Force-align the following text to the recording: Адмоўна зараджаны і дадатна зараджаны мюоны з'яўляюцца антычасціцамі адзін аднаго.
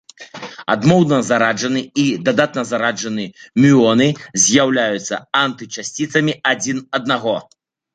Адмоўна 0.73 1.19
зараджаны 1.27 1.83
і 2.05 2.07
дадатна 2.31 2.63
зараджаны 2.71 3.29
мюоны 3.63 4.09
з'яўляюцца 4.49 5.25
антычасціцамі 5.47 6.33
адзін 6.55 6.87
аднаго. 6.99 7.41